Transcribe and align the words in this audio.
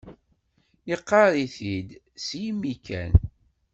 Yeqqar-it-id 0.89 1.89
s 2.25 2.27
yimi 2.41 2.75
kan 2.85 3.13